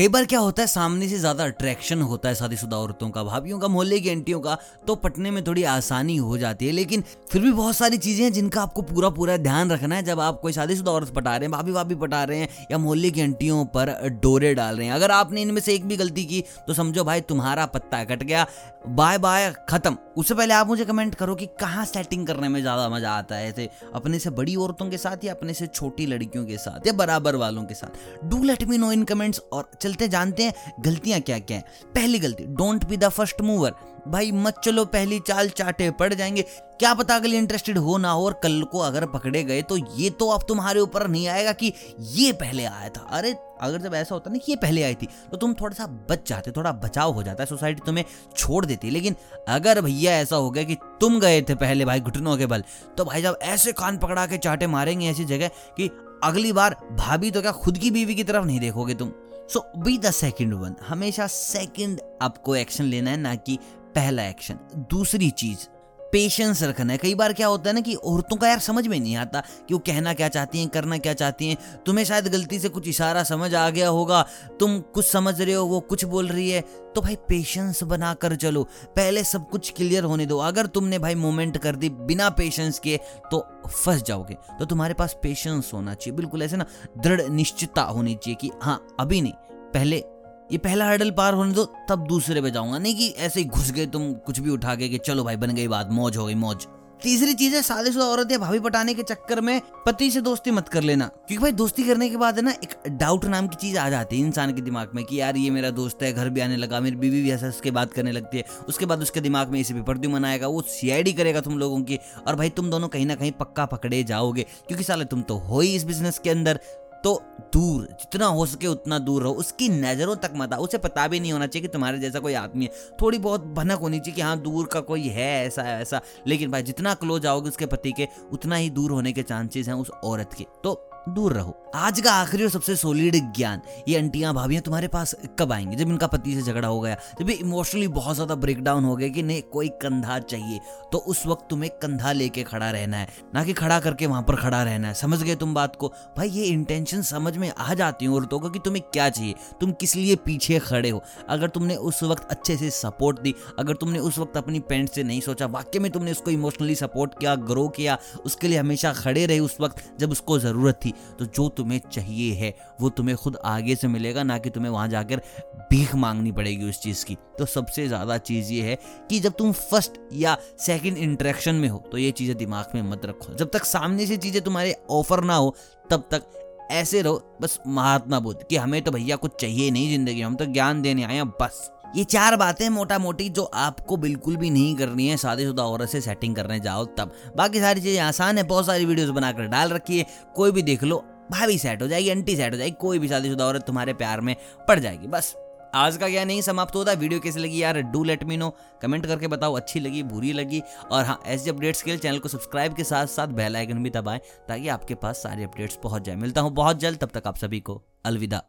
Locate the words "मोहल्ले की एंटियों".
3.68-4.38, 12.78-13.64